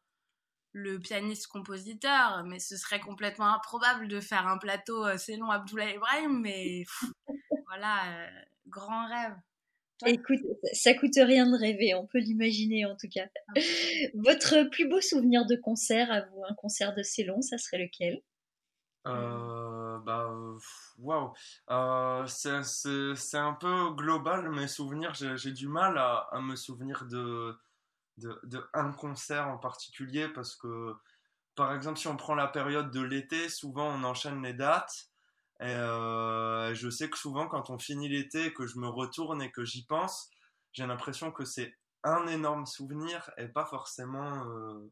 [0.72, 5.96] le pianiste-compositeur, mais ce serait complètement improbable de faire un plateau euh, c'est long Abdoulaye
[5.96, 6.84] Ibrahim, mais
[7.68, 8.28] voilà, euh,
[8.68, 9.36] grand rêve.
[10.06, 10.40] Écoute,
[10.72, 13.28] ça coûte rien de rêver, on peut l'imaginer en tout cas.
[13.50, 13.54] Ah
[14.14, 18.22] Votre plus beau souvenir de concert, à vous, un concert de Célon, ça serait lequel?
[19.08, 20.30] Euh, bah,
[21.00, 21.34] waouh,
[22.28, 25.14] c'est un peu global mes souvenirs.
[25.14, 27.58] J'ai du mal à, à, me souvenir de,
[28.20, 30.94] de, un concert en particulier parce que,
[31.56, 35.10] par exemple, si on prend la période de l'été, souvent on enchaîne les dates.
[35.62, 39.52] Et euh, je sais que souvent, quand on finit l'été, que je me retourne et
[39.52, 40.30] que j'y pense,
[40.72, 44.90] j'ai l'impression que c'est un énorme souvenir et pas forcément euh,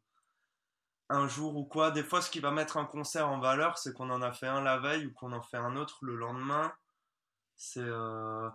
[1.10, 1.92] un jour ou quoi.
[1.92, 4.48] Des fois, ce qui va mettre un concert en valeur, c'est qu'on en a fait
[4.48, 6.74] un la veille ou qu'on en fait un autre le lendemain.
[7.56, 8.50] C'est euh,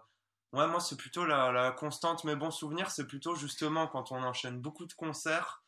[0.52, 2.24] Ouais, moi, c'est plutôt la, constante.
[2.24, 5.64] Mes bons souvenirs, c'est plutôt justement quand on enchaîne beaucoup de concerts,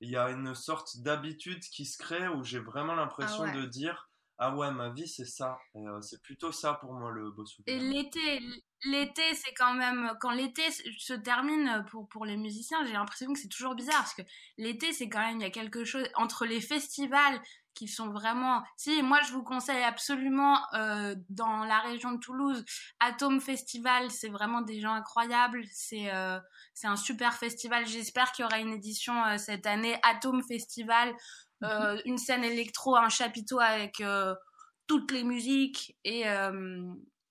[0.00, 3.64] il y a une sorte d'habitude qui se crée où j'ai vraiment l'impression ah de
[3.64, 4.08] dire
[4.40, 5.58] ah ouais, ma vie, c'est ça.
[5.74, 7.76] Euh, c'est plutôt ça pour moi le beau souvenir.
[7.76, 8.40] Et l'été,
[8.84, 13.38] l'été, c'est quand même quand l'été se termine pour pour les musiciens, j'ai l'impression que
[13.38, 14.22] c'est toujours bizarre parce que
[14.56, 17.42] l'été, c'est quand même il y a quelque chose entre les festivals
[17.78, 18.62] qui sont vraiment.
[18.76, 22.64] Si moi, je vous conseille absolument euh, dans la région de Toulouse,
[23.00, 25.62] Atom Festival, c'est vraiment des gens incroyables.
[25.72, 26.38] C'est euh,
[26.74, 27.86] c'est un super festival.
[27.86, 29.96] J'espère qu'il y aura une édition cette année.
[30.02, 31.14] Atom Festival
[31.64, 32.00] euh, mhm.
[32.04, 34.34] une scène électro, un chapiteau avec euh,
[34.86, 36.82] toutes les musiques et, euh,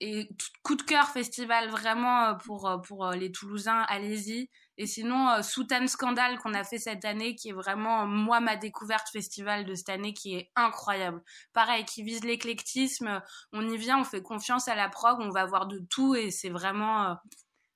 [0.01, 0.27] et
[0.63, 4.49] coup de cœur festival vraiment pour, pour les Toulousains, allez-y.
[4.77, 9.09] Et sinon, Soutan Scandal qu'on a fait cette année, qui est vraiment, moi, ma découverte
[9.09, 11.23] festival de cette année, qui est incroyable.
[11.53, 13.21] Pareil, qui vise l'éclectisme.
[13.53, 16.29] On y vient, on fait confiance à la prog, on va voir de tout et
[16.29, 17.17] c'est vraiment,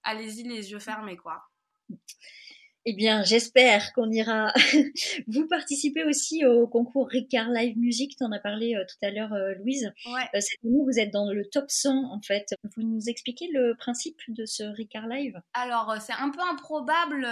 [0.04, 1.44] allez-y les yeux fermés, quoi.
[2.86, 4.52] Eh bien, j'espère qu'on ira.
[5.28, 9.12] vous participez aussi au concours Ricard Live Music, tu en as parlé euh, tout à
[9.12, 9.94] l'heure, euh, Louise.
[10.08, 10.28] Ouais.
[10.34, 12.56] Euh, cette année, vous êtes dans le top 100, en fait.
[12.76, 15.40] Vous nous expliquez le principe de ce Ricard Live?
[15.54, 17.28] Alors, c'est un peu improbable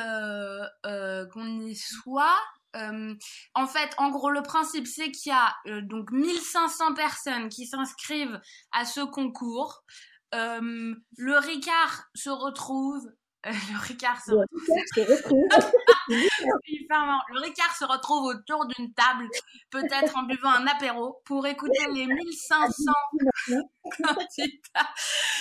[1.34, 2.38] qu'on y soit.
[2.76, 8.40] en fait, en gros, le principe, c'est qu'il y a donc 1500 personnes qui s'inscrivent
[8.72, 9.84] à ce concours.
[10.32, 13.10] le Ricard se retrouve
[13.46, 14.62] le Ricard se retrouve.
[16.10, 19.28] le Ricard se retrouve autour d'une table,
[19.70, 22.92] peut-être en buvant un apéro, pour écouter les 1500
[24.04, 24.90] candidats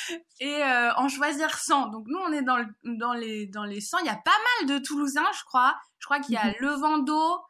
[0.40, 1.88] et euh, en choisir 100.
[1.88, 3.98] Donc nous, on est dans, dans, les, dans les 100.
[3.98, 4.30] Il y a pas
[4.60, 5.74] mal de Toulousains, je crois.
[5.98, 6.54] Je crois qu'il y a mhm.
[6.60, 7.40] Le Vando.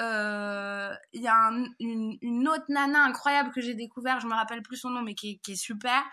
[0.00, 1.50] Euh, il y a
[1.80, 5.14] une, une, autre nana incroyable que j'ai découvert, je me rappelle plus son nom, mais
[5.14, 6.04] qui est, qui est super.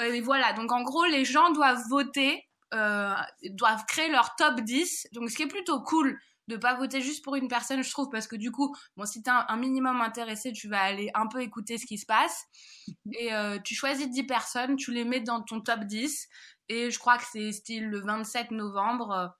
[0.00, 3.14] Euh, et voilà, donc en gros, les gens doivent voter euh,
[3.50, 5.08] doivent créer leur top 10.
[5.12, 8.08] Donc, ce qui est plutôt cool de pas voter juste pour une personne, je trouve,
[8.10, 11.26] parce que du coup, bon, si t'es un, un, minimum intéressé, tu vas aller un
[11.26, 12.44] peu écouter ce qui se passe.
[13.12, 16.28] Et euh, tu choisis 10 personnes, tu les mets dans ton top 10.
[16.70, 19.34] Et je crois que c'est style le 27 novembre.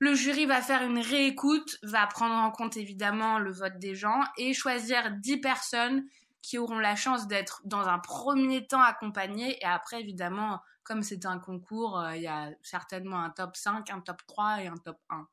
[0.00, 4.20] Le jury va faire une réécoute, va prendre en compte évidemment le vote des gens
[4.36, 6.04] et choisir 10 personnes
[6.48, 9.58] qui auront la chance d'être dans un premier temps accompagnées.
[9.60, 13.90] Et après, évidemment, comme c'est un concours, euh, il y a certainement un top 5,
[13.90, 15.28] un top 3 et un top 1.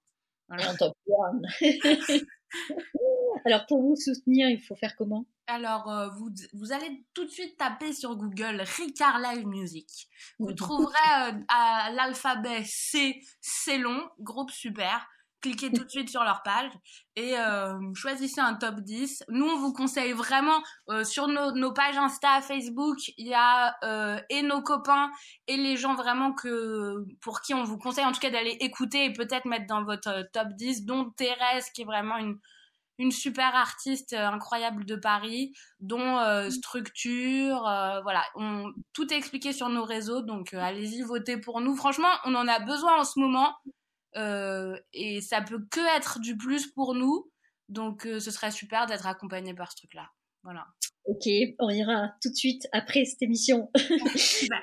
[0.49, 1.41] Un top 1.
[3.45, 5.25] Alors, pour vous soutenir, il faut faire comment?
[5.47, 10.09] Alors, euh, vous, vous allez tout de suite taper sur Google Ricard Live Music.
[10.37, 15.07] Vous trouverez euh, à l'alphabet C, c'est long, groupe super
[15.41, 16.71] cliquez tout de suite sur leur page
[17.15, 19.23] et euh, choisissez un top 10.
[19.29, 24.19] Nous, on vous conseille vraiment euh, sur nos, pages Insta, Facebook, il y a euh,
[24.29, 25.11] et nos copains
[25.47, 29.05] et les gens vraiment que pour qui on vous conseille en tout cas d'aller écouter
[29.05, 32.37] et peut-être mettre dans votre top 10, dont Thérèse qui est vraiment une
[32.97, 36.17] une super artiste incroyable de Paris, dont
[36.49, 37.59] structure,
[38.03, 41.75] voilà, on, tout est expliqué sur nos réseaux, donc allez-y, votez pour nous.
[41.75, 43.53] Franchement, on en a besoin en ce moment.
[44.15, 47.29] Euh, et ça peut que être du plus pour nous.
[47.67, 50.09] Donc, euh, ce serait super d'être accompagné par ce truc-là.
[50.43, 50.67] Voilà.
[51.05, 51.27] Ok,
[51.59, 53.71] on ira tout de suite après cette émission.
[54.49, 54.61] Bah.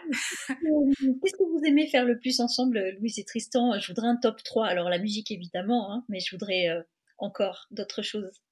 [0.49, 3.79] Qu'est-ce que vous aimez faire le plus ensemble, Louise et Tristan?
[3.79, 4.67] Je voudrais un top 3.
[4.67, 6.83] Alors, la musique, évidemment, hein, mais je voudrais euh,
[7.19, 8.43] encore d'autres choses.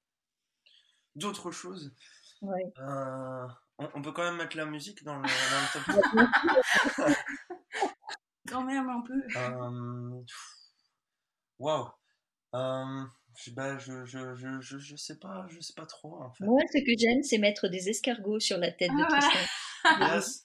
[1.15, 1.93] D'autres choses?
[2.41, 2.73] Ouais.
[3.77, 5.29] on, peut quand même mettre la musique dans le, dans
[5.61, 5.83] le top
[6.93, 7.07] 3.
[8.47, 9.21] quand même un peu.
[11.61, 11.87] Waouh.
[12.55, 13.05] Euh,
[13.51, 16.43] bah, je, je, je, je, je, sais pas, je sais pas trop en fait.
[16.43, 19.03] Moi, ce que j'aime, c'est mettre des escargots sur la tête de
[19.83, 20.43] ah, Yes.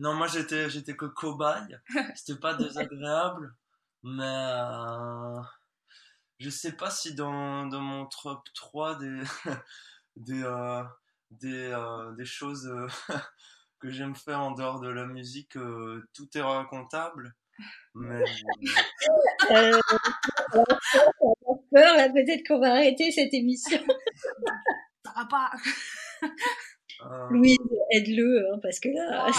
[0.00, 1.78] Non, moi j'étais, j'étais que cobaye.
[2.16, 3.54] C'était pas désagréable,
[4.02, 5.40] mais euh,
[6.40, 9.22] je sais pas si dans, dans mon top 3 des,
[10.16, 10.82] des, euh,
[11.30, 12.68] des, euh, des choses
[13.78, 15.56] que j'aime faire en dehors de la musique,
[16.14, 17.36] tout est racontable.
[17.94, 18.24] Mais...
[19.50, 19.80] euh,
[20.52, 23.78] peur, là, peut-être qu'on va arrêter cette émission.
[25.04, 25.50] Ça va pas.
[27.02, 27.28] Euh...
[27.30, 27.58] Louise,
[27.92, 29.30] aide-le, hein, parce que là.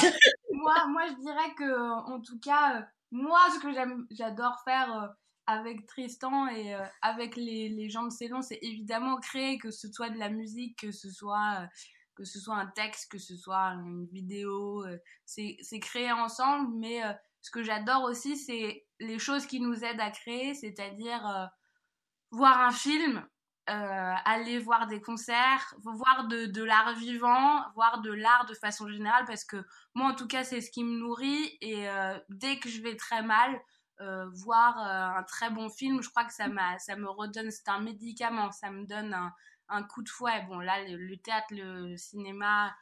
[0.53, 2.81] moi, moi, je dirais que, en tout cas, euh,
[3.11, 5.07] moi, ce que j'aime, j'adore faire euh,
[5.45, 9.91] avec Tristan et euh, avec les, les gens de Célon, c'est évidemment créer, que ce
[9.91, 11.67] soit de la musique, que ce soit
[12.15, 14.85] que ce soit un texte, que ce soit une vidéo,
[15.25, 16.99] c'est créer ensemble, mais
[17.39, 21.45] ce que j'adore aussi, c'est les choses qui nous aident à créer, c'est-à-dire euh,
[22.31, 23.25] voir un film,
[23.69, 29.25] euh, aller voir des concerts, voir de, l'art vivant, voir de l'art de façon générale,
[29.25, 31.57] parce que moi, en tout cas, c'est ce qui me nourrit.
[31.61, 33.59] Et euh, dès que je vais très mal,
[34.33, 36.45] voir un très bon film, je crois que ça,
[36.77, 39.33] ça me redonne, c'est un médicament, ça me donne un,
[39.67, 40.45] un coup de fouet.
[40.47, 42.73] Bon, là, le théâtre, le cinéma,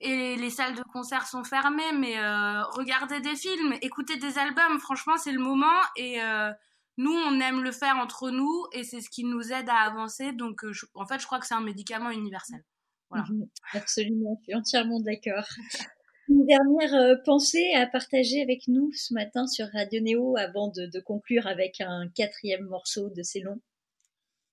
[0.00, 4.78] et les salles de concert sont fermées, mais euh, regardez des films, écoutez des albums,
[4.78, 6.50] franchement c'est le moment et euh,
[6.96, 10.32] nous on aime le faire entre nous et c'est ce qui nous aide à avancer.
[10.32, 12.64] Donc euh, en fait je crois que c'est un médicament universel.
[13.10, 13.24] Voilà.
[13.30, 13.48] Mhm.
[13.72, 15.46] absolument, je suis entièrement d'accord.
[16.28, 21.00] Une dernière pensée à partager avec nous ce matin sur Radio Néo avant de, de
[21.00, 23.58] conclure avec un quatrième morceau de Célon?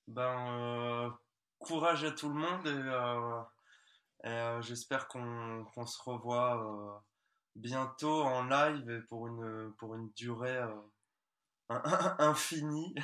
[0.08, 1.14] Ben,
[1.60, 3.42] courage à tout le monde et euh,
[4.62, 7.00] j'espère qu'on se revoit euh,
[7.56, 10.74] bientôt en live pour une, pour une durée euh,
[12.20, 12.96] infinie.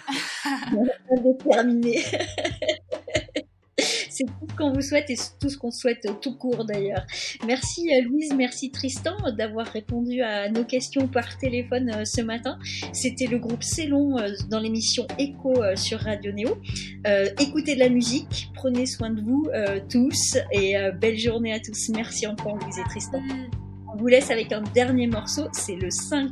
[1.12, 2.04] Indéterminée.
[4.22, 7.06] c'est tout ce qu'on vous souhaite et tout ce qu'on souhaite tout court d'ailleurs.
[7.48, 12.60] Merci Louise, merci Tristan d'avoir répondu à nos questions par téléphone ce matin.
[12.94, 14.18] C'était le groupe Célon
[14.50, 16.58] dans l'émission Echo sur Radio Néo.
[17.40, 19.48] écoutez de la musique, prenez soin de vous
[19.90, 21.90] tous et belle journée à tous.
[21.90, 23.22] Merci encore Louise et Tristan.
[23.94, 26.32] On vous laisse avec un dernier morceau, c'est le 5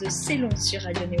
[0.00, 1.20] de Célon sur Radio Néo.